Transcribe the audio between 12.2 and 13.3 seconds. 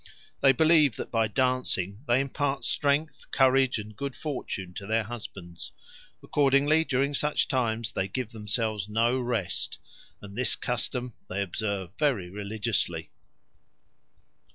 religiously."